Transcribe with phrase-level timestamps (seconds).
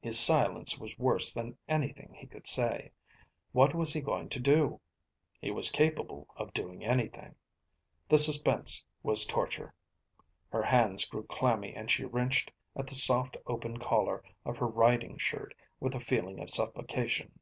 [0.00, 2.90] His silence was worse than anything he could say.
[3.52, 4.80] What was he going to do?
[5.40, 7.36] He was capable of doing anything.
[8.08, 9.72] The suspense was torture.
[10.50, 15.18] Her hands grew clammy and she wrenched at the soft open collar of her riding
[15.18, 17.38] shirt with a feeling of suffocation.